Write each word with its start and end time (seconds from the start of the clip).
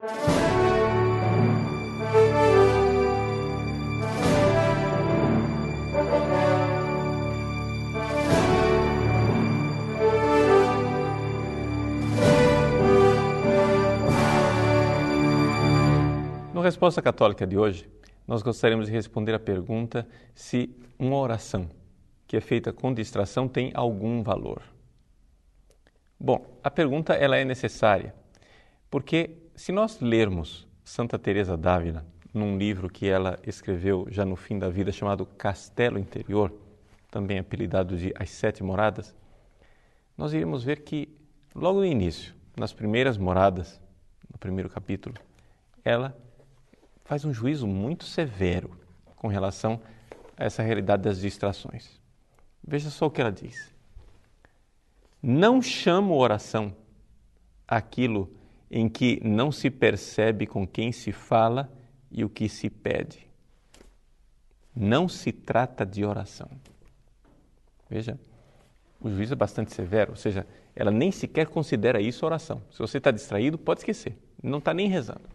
No 0.00 0.06
Resposta 16.62 17.02
Católica 17.02 17.44
de 17.44 17.58
hoje, 17.58 17.90
nós 18.24 18.40
gostaríamos 18.40 18.86
de 18.86 18.92
responder 18.92 19.34
a 19.34 19.40
pergunta 19.40 20.06
se 20.32 20.70
uma 20.96 21.16
oração 21.16 21.68
que 22.24 22.36
é 22.36 22.40
feita 22.40 22.72
com 22.72 22.94
distração 22.94 23.48
tem 23.48 23.72
algum 23.74 24.22
valor. 24.22 24.62
Bom, 26.20 26.60
a 26.62 26.70
pergunta 26.70 27.14
ela 27.14 27.36
é 27.36 27.44
necessária, 27.44 28.14
porque 28.88 29.47
se 29.58 29.72
nós 29.72 29.98
lermos 30.00 30.68
Santa 30.84 31.18
Teresa 31.18 31.56
d'Ávila 31.56 32.06
num 32.32 32.56
livro 32.56 32.88
que 32.88 33.08
ela 33.08 33.40
escreveu 33.44 34.06
já 34.08 34.24
no 34.24 34.36
fim 34.36 34.56
da 34.56 34.70
vida 34.70 34.92
chamado 34.92 35.26
Castelo 35.26 35.98
Interior, 35.98 36.52
também 37.10 37.40
apelidado 37.40 37.96
de 37.96 38.14
As 38.16 38.30
Sete 38.30 38.62
Moradas, 38.62 39.12
nós 40.16 40.32
iremos 40.32 40.62
ver 40.62 40.82
que 40.84 41.08
logo 41.52 41.80
no 41.80 41.84
início, 41.84 42.32
nas 42.56 42.72
primeiras 42.72 43.18
moradas, 43.18 43.80
no 44.30 44.38
primeiro 44.38 44.70
capítulo, 44.70 45.16
ela 45.84 46.16
faz 47.04 47.24
um 47.24 47.32
juízo 47.32 47.66
muito 47.66 48.04
severo 48.04 48.70
com 49.16 49.26
relação 49.26 49.80
a 50.36 50.44
essa 50.44 50.62
realidade 50.62 51.02
das 51.02 51.18
distrações. 51.18 52.00
Veja 52.64 52.90
só 52.90 53.06
o 53.06 53.10
que 53.10 53.20
ela 53.20 53.32
diz. 53.32 53.74
Não 55.20 55.60
chamo 55.60 56.16
oração 56.16 56.72
aquilo 57.66 58.37
em 58.70 58.88
que 58.88 59.20
não 59.24 59.50
se 59.50 59.70
percebe 59.70 60.46
com 60.46 60.66
quem 60.66 60.92
se 60.92 61.12
fala 61.12 61.72
e 62.10 62.24
o 62.24 62.28
que 62.28 62.48
se 62.48 62.68
pede. 62.68 63.26
Não 64.74 65.08
se 65.08 65.32
trata 65.32 65.84
de 65.84 66.04
oração. 66.04 66.48
Veja, 67.88 68.18
o 69.00 69.08
juízo 69.08 69.32
é 69.32 69.36
bastante 69.36 69.72
severo, 69.72 70.10
ou 70.12 70.16
seja, 70.16 70.46
ela 70.74 70.90
nem 70.90 71.10
sequer 71.10 71.46
considera 71.46 72.00
isso 72.00 72.24
oração. 72.24 72.62
Se 72.70 72.78
você 72.78 72.98
está 72.98 73.10
distraído, 73.10 73.58
pode 73.58 73.80
esquecer, 73.80 74.16
não 74.42 74.58
está 74.58 74.74
nem 74.74 74.88
rezando. 74.88 75.28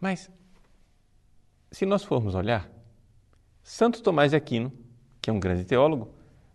Mas, 0.00 0.30
se 1.70 1.84
nós 1.84 2.04
formos 2.04 2.34
olhar, 2.34 2.68
Santo 3.62 4.02
Tomás 4.02 4.30
de 4.30 4.36
Aquino, 4.36 4.72
que 5.20 5.30
é 5.30 5.32
um 5.32 5.40
grande 5.40 5.64
teólogo, 5.64 6.14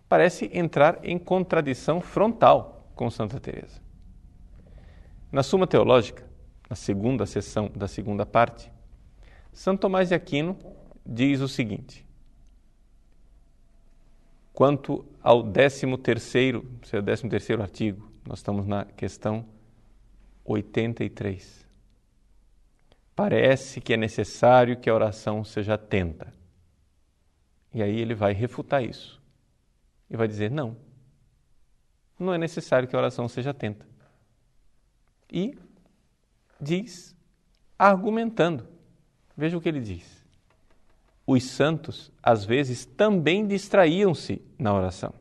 parece 0.09 0.49
entrar 0.53 0.99
em 1.03 1.17
contradição 1.17 2.01
frontal 2.01 2.91
com 2.95 3.09
Santa 3.09 3.39
Teresa. 3.39 3.86
Na 5.31 5.43
Suma 5.43 5.67
Teológica, 5.67 6.25
na 6.69 6.75
segunda 6.75 7.25
sessão 7.25 7.69
da 7.75 7.87
segunda 7.87 8.25
parte, 8.25 8.71
Santo 9.51 9.81
Tomás 9.81 10.09
de 10.09 10.15
Aquino 10.15 10.57
diz 11.05 11.41
o 11.41 11.47
seguinte: 11.47 12.05
Quanto 14.53 15.05
ao 15.21 15.43
13 15.43 15.97
terceiro, 15.97 16.65
seu 16.83 17.03
13 17.03 17.27
terceiro 17.27 17.61
artigo, 17.61 18.09
nós 18.25 18.39
estamos 18.39 18.65
na 18.65 18.85
questão 18.85 19.45
83. 20.45 21.67
Parece 23.15 23.81
que 23.81 23.93
é 23.93 23.97
necessário 23.97 24.77
que 24.77 24.89
a 24.89 24.93
oração 24.93 25.43
seja 25.43 25.73
atenta. 25.73 26.33
E 27.73 27.83
aí 27.83 27.99
ele 27.99 28.15
vai 28.15 28.31
refutar 28.31 28.83
isso 28.83 29.21
e 30.09 30.15
vai 30.15 30.27
dizer: 30.27 30.49
não, 30.49 30.77
não 32.17 32.33
é 32.33 32.37
necessário 32.37 32.87
que 32.87 32.95
a 32.95 32.99
oração 32.99 33.27
seja 33.27 33.49
atenta. 33.49 33.85
E 35.31 35.57
diz, 36.59 37.15
argumentando. 37.77 38.67
Veja 39.35 39.57
o 39.57 39.61
que 39.61 39.69
ele 39.69 39.81
diz. 39.81 40.25
Os 41.25 41.43
santos, 41.43 42.11
às 42.23 42.45
vezes, 42.45 42.85
também 42.85 43.45
distraíam-se 43.45 44.41
na 44.57 44.73
oração, 44.73 45.13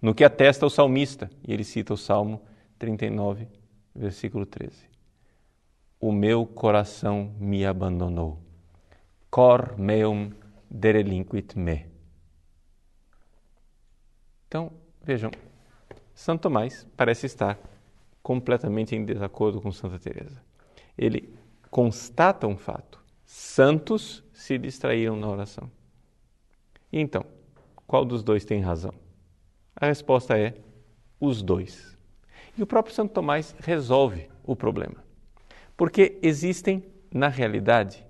no 0.00 0.14
que 0.14 0.24
atesta 0.24 0.64
o 0.64 0.70
salmista, 0.70 1.30
e 1.46 1.52
ele 1.52 1.64
cita 1.64 1.92
o 1.92 1.98
Salmo 1.98 2.40
39, 2.78 3.46
versículo 3.94 4.46
13. 4.46 4.88
O 6.00 6.12
meu 6.12 6.46
coração 6.46 7.34
me 7.38 7.66
abandonou. 7.66 8.40
Cor 9.30 9.78
meum 9.78 10.32
derelinquit 10.70 11.58
me. 11.58 11.86
Então, 14.46 14.72
vejam, 15.02 15.30
Santo 16.14 16.42
Tomás 16.42 16.86
parece 16.96 17.26
estar 17.26 17.58
completamente 18.28 18.94
em 18.94 19.06
desacordo 19.06 19.58
com 19.58 19.72
Santa 19.72 19.98
Teresa. 19.98 20.42
Ele 20.98 21.34
constata 21.70 22.46
um 22.46 22.58
fato: 22.58 23.02
santos 23.24 24.22
se 24.34 24.58
distraíram 24.58 25.16
na 25.16 25.26
oração. 25.26 25.70
E 26.92 27.00
então, 27.00 27.24
qual 27.86 28.04
dos 28.04 28.22
dois 28.22 28.44
tem 28.44 28.60
razão? 28.60 28.92
A 29.74 29.86
resposta 29.86 30.38
é 30.38 30.54
os 31.18 31.40
dois. 31.40 31.96
E 32.54 32.62
o 32.62 32.66
próprio 32.66 32.94
Santo 32.94 33.14
Tomás 33.14 33.56
resolve 33.60 34.28
o 34.44 34.54
problema. 34.54 35.02
Porque 35.74 36.18
existem, 36.20 36.84
na 37.10 37.28
realidade, 37.28 38.04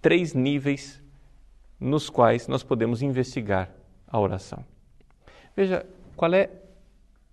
três 0.00 0.34
níveis 0.34 1.02
nos 1.80 2.08
quais 2.08 2.46
nós 2.46 2.62
podemos 2.62 3.02
investigar 3.02 3.74
a 4.06 4.20
oração. 4.20 4.64
Veja, 5.56 5.84
qual 6.14 6.32
é 6.32 6.61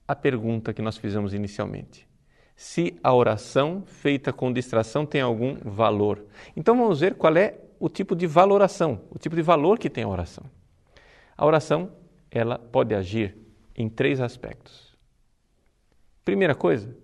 a 0.09 0.15
pergunta 0.15 0.73
que 0.73 0.81
nós 0.81 0.97
fizemos 0.97 1.35
inicialmente? 1.35 2.09
Se 2.55 2.97
a 3.03 3.13
oração 3.13 3.83
feita 3.85 4.33
com 4.33 4.51
distração 4.51 5.05
tem 5.05 5.21
algum 5.21 5.55
valor. 5.63 6.25
Então 6.57 6.75
vamos 6.75 7.01
ver 7.01 7.13
qual 7.13 7.37
é 7.37 7.59
o 7.79 7.87
tipo 7.87 8.15
de 8.15 8.25
valoração, 8.25 9.01
o 9.11 9.19
tipo 9.19 9.35
de 9.35 9.43
valor 9.43 9.77
que 9.77 9.87
tem 9.87 10.03
a 10.03 10.07
oração. 10.07 10.43
A 11.37 11.45
oração, 11.45 11.91
ela 12.31 12.57
pode 12.57 12.95
agir 12.95 13.37
em 13.75 13.87
três 13.87 14.19
aspectos. 14.19 14.97
Primeira 16.25 16.55
coisa, 16.55 16.97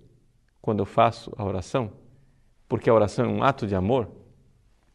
quando 0.60 0.80
eu 0.80 0.86
faço 0.86 1.32
a 1.38 1.46
oração, 1.46 1.94
porque 2.68 2.90
a 2.90 2.94
oração 2.94 3.26
é 3.26 3.28
um 3.28 3.44
ato 3.44 3.68
de 3.68 3.76
amor, 3.76 4.10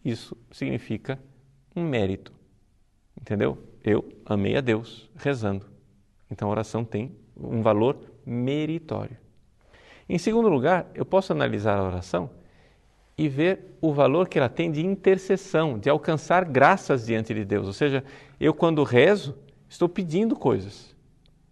isso 0.04 0.36
significa 0.50 1.16
um 1.76 1.84
mérito. 1.84 2.32
Entendeu? 3.16 3.56
Eu 3.84 4.04
amei 4.26 4.56
a 4.56 4.60
Deus 4.60 5.08
rezando. 5.14 5.70
Então 6.28 6.48
a 6.48 6.50
oração 6.50 6.84
tem 6.84 7.19
um 7.42 7.62
valor 7.62 7.98
meritório. 8.24 9.16
Em 10.08 10.18
segundo 10.18 10.48
lugar, 10.48 10.90
eu 10.94 11.04
posso 11.04 11.32
analisar 11.32 11.78
a 11.78 11.84
oração 11.84 12.30
e 13.16 13.28
ver 13.28 13.76
o 13.80 13.92
valor 13.92 14.28
que 14.28 14.38
ela 14.38 14.48
tem 14.48 14.70
de 14.70 14.84
intercessão, 14.84 15.78
de 15.78 15.88
alcançar 15.90 16.44
graças 16.44 17.06
diante 17.06 17.34
de 17.34 17.44
Deus. 17.44 17.66
Ou 17.66 17.72
seja, 17.72 18.02
eu 18.40 18.54
quando 18.54 18.82
rezo, 18.82 19.36
estou 19.68 19.88
pedindo 19.88 20.34
coisas. 20.34 20.96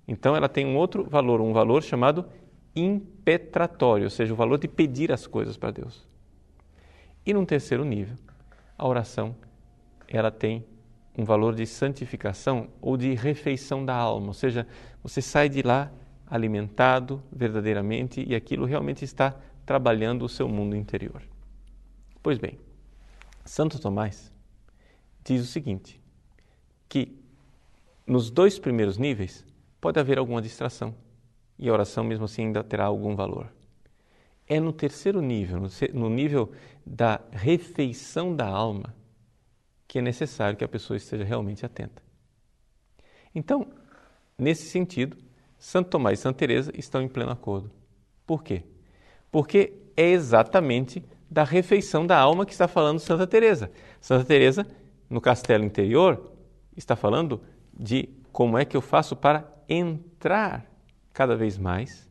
Então 0.07 0.35
ela 0.35 0.49
tem 0.49 0.67
um 0.67 0.77
outro 0.77 1.05
valor, 1.05 1.41
um 1.41 1.53
valor 1.53 1.83
chamado 1.83 2.25
impetratório, 2.75 4.05
ou 4.05 4.11
seja, 4.11 4.33
o 4.33 4.37
valor 4.37 4.59
de 4.59 4.67
pedir 4.67 5.13
as 5.13 5.27
coisas 5.27 5.57
para 5.57 5.71
Deus. 5.71 6.07
E 7.25 7.35
num 7.35 7.45
terceiro 7.45 7.85
nível, 7.85 8.17
a 8.77 8.89
oração 8.89 9.37
ela 10.09 10.31
tem 10.31 10.65
um 11.19 11.25
valor 11.25 11.53
de 11.53 11.67
santificação 11.67 12.69
ou 12.81 12.97
de 12.97 13.13
refeição 13.13 13.85
da 13.85 13.95
alma, 13.95 14.29
ou 14.29 14.33
seja, 14.33 14.65
você 15.03 15.21
sai 15.21 15.49
de 15.49 15.63
lá 15.63 15.91
alimentado 16.25 17.21
verdadeiramente 17.33 18.25
e 18.25 18.37
aquilo 18.37 18.65
realmente 18.65 19.05
está 19.05 19.35
trabalhando 19.67 20.25
o 20.25 20.29
seu 20.29 20.49
mundo 20.49 20.77
interior. 20.77 21.21
Pois 22.23 22.39
bem, 22.39 22.57
Santo 23.45 23.81
Tomás 23.81 24.33
diz 25.25 25.43
o 25.43 25.47
seguinte: 25.47 26.01
que 26.89 27.19
nos 28.07 28.31
dois 28.31 28.57
primeiros 28.57 28.97
níveis 28.97 29.45
pode 29.81 29.99
haver 29.99 30.19
alguma 30.19 30.41
distração 30.41 30.95
e 31.59 31.69
a 31.69 31.73
oração, 31.73 32.05
mesmo 32.05 32.27
assim, 32.27 32.47
ainda 32.47 32.63
terá 32.63 32.85
algum 32.85 33.17
valor. 33.17 33.53
É 34.47 34.61
no 34.61 34.73
terceiro 34.73 35.21
nível, 35.21 35.63
no 35.93 36.09
nível 36.09 36.53
da 36.87 37.21
refeição 37.33 38.35
da 38.35 38.47
alma, 38.47 38.95
que 39.89 39.99
é 39.99 40.03
necessário 40.03 40.57
que 40.57 40.65
a 40.65 40.69
pessoa 40.69 40.99
esteja 40.99 41.25
realmente 41.25 41.65
atenta. 41.65 42.03
Então, 43.35 43.67
nesse 44.37 44.69
sentido, 44.69 45.17
Santo 45.59 45.89
Tomás 45.89 46.19
e 46.19 46.23
Santa 46.23 46.39
Teresa 46.39 46.71
estão 46.75 47.01
em 47.01 47.09
pleno 47.09 47.33
acordo. 47.33 47.71
Por 48.27 48.45
quê? 48.45 48.63
Porque 49.33 49.73
é 49.97 50.11
exatamente 50.11 51.03
da 51.31 51.43
refeição 51.43 52.07
da 52.07 52.19
alma 52.19 52.45
que 52.45 52.53
está 52.53 52.69
falando 52.69 52.99
Santa 52.99 53.27
Teresa. 53.27 53.71
Santa 54.01 54.25
Teresa, 54.25 54.67
no 55.09 55.21
castelo 55.21 55.65
interior, 55.65 56.33
está 56.77 56.95
falando 56.95 57.41
de 57.73 58.11
como 58.31 58.59
é 58.59 58.65
que 58.65 58.77
eu 58.77 58.83
faço 58.83 59.17
para 59.17 59.51
entrar 59.69 60.67
cada 61.13 61.35
vez 61.35 61.59
mais 61.59 62.09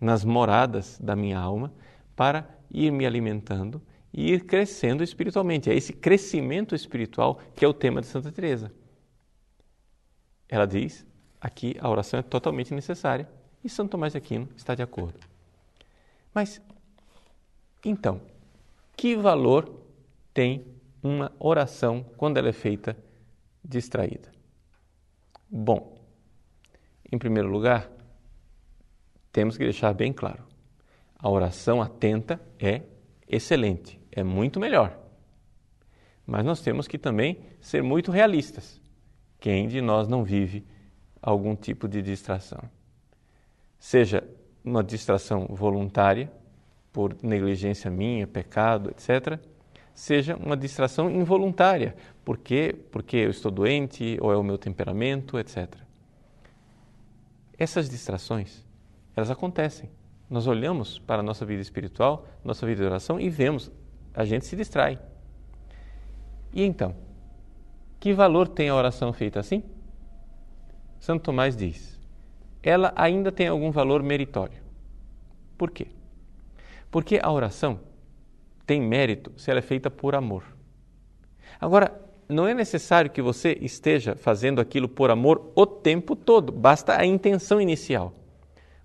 nas 0.00 0.24
moradas 0.24 0.98
da 1.00 1.16
minha 1.16 1.38
alma 1.38 1.72
para 2.14 2.48
ir 2.70 2.90
me 2.90 3.06
alimentando 3.06 3.82
e 4.16 4.32
ir 4.32 4.44
crescendo 4.44 5.02
espiritualmente. 5.02 5.68
É 5.68 5.74
esse 5.74 5.92
crescimento 5.92 6.72
espiritual 6.72 7.40
que 7.56 7.64
é 7.64 7.68
o 7.68 7.74
tema 7.74 8.00
de 8.00 8.06
Santa 8.06 8.30
Teresa. 8.30 8.72
Ela 10.48 10.66
diz 10.66 11.04
aqui 11.40 11.74
a 11.80 11.90
oração 11.90 12.20
é 12.20 12.22
totalmente 12.22 12.72
necessária 12.72 13.28
e 13.64 13.68
Santo 13.68 13.90
Tomás 13.90 14.12
de 14.12 14.18
Aquino 14.18 14.48
está 14.56 14.74
de 14.74 14.82
acordo. 14.82 15.18
Mas 16.32 16.62
Então, 17.84 18.20
que 18.96 19.16
valor 19.16 19.82
tem 20.32 20.64
uma 21.02 21.32
oração 21.38 22.04
quando 22.16 22.38
ela 22.38 22.48
é 22.48 22.52
feita 22.52 22.96
distraída? 23.64 24.32
Bom, 25.50 25.98
em 27.10 27.18
primeiro 27.18 27.48
lugar, 27.48 27.90
temos 29.32 29.58
que 29.58 29.64
deixar 29.64 29.92
bem 29.92 30.12
claro: 30.12 30.46
a 31.18 31.28
oração 31.28 31.82
atenta 31.82 32.40
é 32.58 32.82
excelente, 33.28 34.00
é 34.14 34.22
muito 34.22 34.60
melhor. 34.60 34.96
Mas 36.24 36.44
nós 36.44 36.60
temos 36.60 36.86
que 36.86 36.96
também 36.96 37.38
ser 37.60 37.82
muito 37.82 38.12
realistas. 38.12 38.80
Quem 39.40 39.66
de 39.66 39.80
nós 39.80 40.06
não 40.08 40.24
vive 40.24 40.64
algum 41.20 41.56
tipo 41.56 41.88
de 41.88 42.00
distração? 42.00 42.62
Seja 43.78 44.22
uma 44.64 44.82
distração 44.82 45.46
voluntária, 45.50 46.32
por 46.92 47.16
negligência 47.22 47.90
minha, 47.90 48.26
pecado, 48.26 48.88
etc., 48.90 49.38
seja 49.92 50.36
uma 50.36 50.56
distração 50.56 51.10
involuntária, 51.10 51.96
porque 52.24 52.74
porque 52.90 53.16
eu 53.16 53.30
estou 53.30 53.50
doente 53.50 54.16
ou 54.20 54.32
é 54.32 54.36
o 54.36 54.42
meu 54.42 54.56
temperamento, 54.56 55.38
etc. 55.38 55.74
Essas 57.58 57.88
distrações, 57.90 58.64
elas 59.14 59.30
acontecem. 59.30 59.90
Nós 60.30 60.46
olhamos 60.46 60.98
para 60.98 61.20
a 61.20 61.22
nossa 61.22 61.44
vida 61.44 61.60
espiritual, 61.60 62.26
nossa 62.44 62.64
vida 62.64 62.80
de 62.80 62.86
oração 62.86 63.20
e 63.20 63.28
vemos 63.28 63.70
a 64.14 64.24
gente 64.24 64.46
se 64.46 64.56
distrai. 64.56 64.98
E 66.52 66.62
então, 66.62 66.94
que 67.98 68.12
valor 68.12 68.46
tem 68.48 68.68
a 68.68 68.74
oração 68.74 69.12
feita 69.12 69.40
assim? 69.40 69.62
Santo 71.00 71.24
Tomás 71.24 71.56
diz: 71.56 71.98
ela 72.62 72.92
ainda 72.96 73.30
tem 73.30 73.46
algum 73.46 73.70
valor 73.70 74.02
meritório. 74.02 74.62
Por 75.58 75.70
quê? 75.70 75.88
Porque 76.90 77.20
a 77.22 77.30
oração 77.30 77.80
tem 78.66 78.80
mérito 78.80 79.32
se 79.36 79.50
ela 79.50 79.58
é 79.58 79.62
feita 79.62 79.90
por 79.90 80.14
amor. 80.14 80.44
Agora, 81.60 82.00
não 82.28 82.48
é 82.48 82.54
necessário 82.54 83.10
que 83.10 83.20
você 83.20 83.58
esteja 83.60 84.16
fazendo 84.16 84.60
aquilo 84.60 84.88
por 84.88 85.10
amor 85.10 85.52
o 85.54 85.66
tempo 85.66 86.16
todo, 86.16 86.50
basta 86.50 86.98
a 86.98 87.04
intenção 87.04 87.60
inicial. 87.60 88.14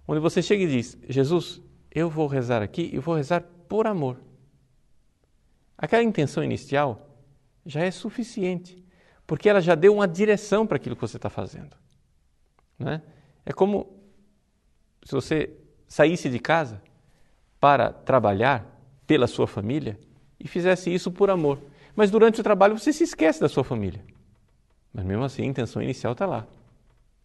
Onde 0.05 0.19
você 0.19 0.41
chega 0.41 0.63
e 0.63 0.67
diz: 0.67 0.97
Jesus, 1.07 1.61
eu 1.89 2.09
vou 2.09 2.27
rezar 2.27 2.61
aqui 2.61 2.89
e 2.91 2.99
vou 2.99 3.15
rezar 3.15 3.43
por 3.67 3.87
amor. 3.87 4.17
Aquela 5.81 6.03
intenção 6.03 6.43
inicial 6.43 7.09
já 7.65 7.79
é 7.79 7.89
suficiente, 7.89 8.85
porque 9.25 9.47
ela 9.47 9.61
já 9.61 9.75
deu 9.75 9.93
uma 9.95 10.05
direção 10.05 10.67
para 10.67 10.75
aquilo 10.75 10.93
que 10.93 11.01
você 11.01 11.15
está 11.15 11.29
fazendo. 11.29 11.73
Né? 12.77 13.01
É 13.45 13.53
como 13.53 13.97
se 15.05 15.13
você 15.13 15.57
saísse 15.87 16.29
de 16.29 16.37
casa 16.37 16.81
para 17.61 17.93
trabalhar 17.93 18.65
pela 19.07 19.25
sua 19.25 19.47
família 19.47 19.97
e 20.37 20.49
fizesse 20.49 20.93
isso 20.93 21.09
por 21.11 21.29
amor. 21.29 21.59
Mas 21.95 22.11
durante 22.11 22.41
o 22.41 22.43
trabalho 22.43 22.77
você 22.77 22.91
se 22.91 23.05
esquece 23.05 23.39
da 23.39 23.47
sua 23.47 23.63
família. 23.63 24.03
Mas 24.93 25.05
mesmo 25.05 25.23
assim 25.23 25.43
a 25.43 25.45
intenção 25.45 25.81
inicial 25.81 26.11
está 26.11 26.25
lá. 26.25 26.45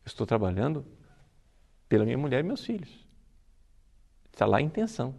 Eu 0.04 0.06
estou 0.06 0.24
trabalhando 0.24 0.86
pela 1.88 2.04
minha 2.04 2.18
mulher 2.18 2.40
e 2.40 2.46
meus 2.46 2.64
filhos. 2.64 3.04
Está 4.32 4.46
lá 4.46 4.58
a 4.58 4.62
intenção. 4.62 5.14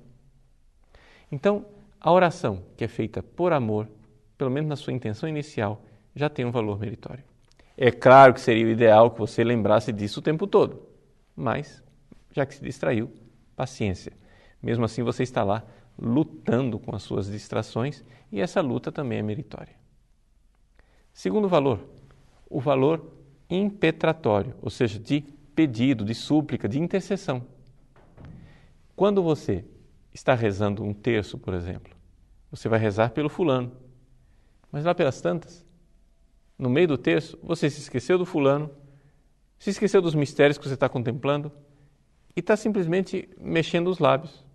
Então, 1.29 1.65
a 2.05 2.11
oração 2.11 2.61
que 2.77 2.83
é 2.83 2.87
feita 2.87 3.23
por 3.23 3.51
amor 3.51 3.89
pelo 4.37 4.51
menos 4.51 4.69
na 4.69 4.75
sua 4.75 4.93
intenção 4.93 5.27
inicial, 5.27 5.83
já 6.15 6.29
tem 6.29 6.45
um 6.45 6.51
valor 6.51 6.79
meritório. 6.79 7.23
É 7.75 7.91
claro 7.91 8.31
que 8.31 8.39
seria 8.39 8.67
o 8.67 8.69
ideal 8.69 9.09
que 9.09 9.17
você 9.17 9.43
lembrasse 9.43 9.91
disso 9.91 10.19
o 10.19 10.23
tempo 10.23 10.45
todo, 10.45 10.87
mas, 11.35 11.83
já 12.31 12.45
que 12.45 12.53
se 12.53 12.63
distraiu, 12.63 13.11
paciência. 13.55 14.13
Mesmo 14.61 14.85
assim, 14.85 15.01
você 15.01 15.23
está 15.23 15.43
lá 15.43 15.63
lutando 15.97 16.77
com 16.77 16.95
as 16.95 17.01
suas 17.01 17.27
distrações 17.27 18.03
e 18.31 18.39
essa 18.39 18.61
luta 18.61 18.91
também 18.91 19.17
é 19.17 19.23
meritória. 19.23 19.73
Segundo 21.11 21.47
valor, 21.47 21.79
o 22.47 22.59
valor 22.59 23.13
impetratório, 23.49 24.53
ou 24.61 24.69
seja, 24.69 24.99
de 24.99 25.21
pedido, 25.55 26.05
de 26.05 26.13
súplica, 26.13 26.67
de 26.67 26.79
intercessão. 26.79 27.41
Quando 28.95 29.23
você 29.23 29.65
está 30.15 30.33
rezando 30.33 30.81
um 30.81 30.93
terço, 30.93 31.37
por 31.37 31.53
exemplo, 31.53 31.93
você 32.49 32.69
vai 32.69 32.79
rezar 32.79 33.09
pelo 33.09 33.27
fulano, 33.27 33.75
mas 34.71 34.85
lá 34.85 34.95
pelas 34.95 35.19
tantas, 35.19 35.65
no 36.57 36.69
meio 36.69 36.87
do 36.87 36.97
texto, 36.97 37.37
você 37.43 37.69
se 37.69 37.81
esqueceu 37.81 38.17
do 38.17 38.25
fulano, 38.25 38.71
se 39.59 39.69
esqueceu 39.69 40.01
dos 40.01 40.15
mistérios 40.15 40.57
que 40.57 40.65
você 40.65 40.73
está 40.73 40.87
contemplando 40.87 41.51
e 42.33 42.39
está 42.39 42.55
simplesmente 42.55 43.29
mexendo 43.37 43.89
os 43.89 43.99
lábios, 43.99 44.45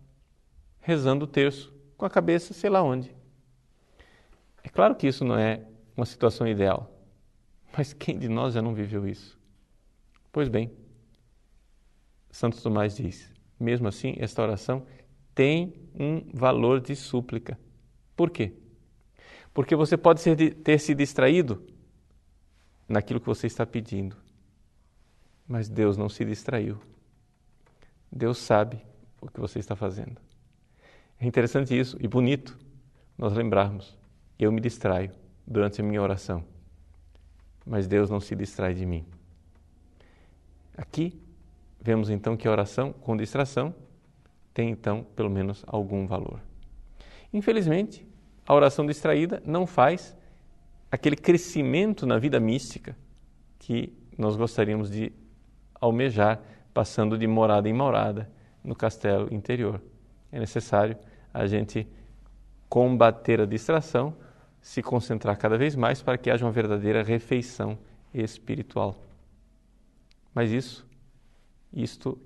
rezando 0.81 1.27
o 1.27 1.29
terço, 1.29 1.73
com 1.95 2.07
a 2.07 2.11
cabeça 2.11 2.55
sei 2.55 2.71
lá 2.71 2.83
onde. 2.83 3.15
É 4.65 4.71
claro 4.71 4.95
que 4.95 5.07
isso 5.07 5.27
não 5.27 5.37
é 5.37 5.63
uma 5.95 6.07
situação 6.07 6.49
ideal, 6.49 6.91
mas 7.77 7.93
quem 7.93 8.19
de 8.19 8.31
nós 8.31 8.55
já 8.55 8.63
não 8.63 8.75
viveu 8.75 9.07
isso? 9.07 9.39
Pois 10.33 10.49
bem, 10.49 10.73
Santo 12.31 12.63
Tomás 12.63 12.97
diz: 12.97 13.31
mesmo 13.59 13.89
assim, 13.89 14.15
esta 14.19 14.43
oração 14.43 14.87
tem 15.41 15.73
um 15.99 16.21
valor 16.35 16.83
de 16.83 16.95
súplica. 16.95 17.59
Por 18.15 18.29
quê? 18.29 18.53
Porque 19.55 19.75
você 19.75 19.97
pode 19.97 20.23
ter 20.53 20.79
se 20.79 20.95
distraído 20.95 21.67
naquilo 22.87 23.19
que 23.19 23.27
você 23.27 23.47
está 23.47 23.65
pedindo. 23.65 24.15
Mas 25.49 25.67
Deus 25.67 25.97
não 25.97 26.11
se 26.11 26.27
distraiu. 26.27 26.79
Deus 28.13 28.37
sabe 28.37 28.85
o 29.19 29.31
que 29.31 29.41
você 29.41 29.59
está 29.59 29.75
fazendo. 29.75 30.21
É 31.19 31.27
interessante 31.27 31.75
isso 31.75 31.97
e 31.99 32.07
bonito 32.07 32.59
nós 33.17 33.33
lembrarmos. 33.33 33.97
Eu 34.39 34.53
me 34.53 34.61
distraio 34.61 35.11
durante 35.47 35.81
a 35.81 35.85
minha 35.85 36.03
oração, 36.03 36.45
mas 37.65 37.87
Deus 37.87 38.11
não 38.11 38.21
se 38.21 38.37
distrai 38.37 38.75
de 38.75 38.85
mim. 38.85 39.07
Aqui 40.77 41.19
vemos 41.81 42.11
então 42.11 42.37
que 42.37 42.47
a 42.47 42.51
oração 42.51 42.93
com 42.93 43.17
distração 43.17 43.75
tem 44.53 44.71
então 44.71 45.05
pelo 45.17 45.31
menos 45.31 45.65
algum 45.67 46.07
valor. 46.07 46.41
Infelizmente, 47.33 48.07
a 48.47 48.55
oração 48.55 48.85
distraída 48.85 49.43
não 49.47 49.67
faz 49.67 50.17
aquele 50.91 51.17
crescimento 51.17 52.07
na 52.07 52.19
vida 52.19 52.41
mística 52.41 52.97
que 53.59 53.93
nós 54.19 54.37
gostaríamos 54.37 54.91
de 54.91 55.13
almejar, 55.81 56.43
passando 56.75 57.17
de 57.17 57.27
morada 57.27 57.69
em 57.69 57.73
morada 57.73 58.31
no 58.63 58.75
castelo 58.75 59.33
interior. 59.33 59.81
É 60.33 60.39
necessário 60.39 60.97
a 61.33 61.47
gente 61.47 61.87
combater 62.69 63.41
a 63.41 63.47
distração, 63.47 64.15
se 64.61 64.83
concentrar 64.83 65.39
cada 65.39 65.57
vez 65.57 65.75
mais 65.75 66.03
para 66.03 66.19
que 66.19 66.31
haja 66.31 66.45
uma 66.45 66.53
verdadeira 66.53 67.03
refeição 67.03 67.79
espiritual. 68.13 68.97
Mas 70.35 70.51
isso, 70.51 70.87
isto 71.73 72.19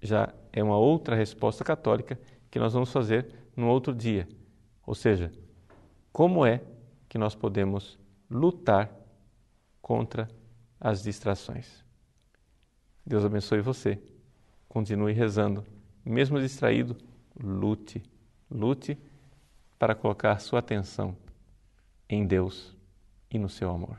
já 0.00 0.32
é 0.52 0.62
uma 0.62 0.78
outra 0.78 1.14
resposta 1.14 1.64
católica 1.64 2.18
que 2.50 2.58
nós 2.58 2.72
vamos 2.72 2.92
fazer 2.92 3.34
num 3.56 3.68
outro 3.68 3.94
dia. 3.94 4.28
Ou 4.86 4.94
seja, 4.94 5.30
como 6.12 6.44
é 6.44 6.60
que 7.08 7.18
nós 7.18 7.34
podemos 7.34 7.98
lutar 8.30 8.90
contra 9.82 10.28
as 10.80 11.02
distrações. 11.02 11.84
Deus 13.04 13.24
abençoe 13.24 13.60
você. 13.60 14.00
Continue 14.68 15.12
rezando. 15.12 15.64
Mesmo 16.04 16.40
distraído, 16.40 16.96
lute. 17.38 18.02
Lute 18.50 18.96
para 19.78 19.94
colocar 19.94 20.38
sua 20.38 20.60
atenção 20.60 21.16
em 22.08 22.24
Deus 22.24 22.74
e 23.30 23.38
no 23.38 23.48
seu 23.48 23.70
amor. 23.70 23.98